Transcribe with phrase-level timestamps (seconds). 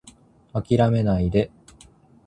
[0.51, 1.51] 諦めないで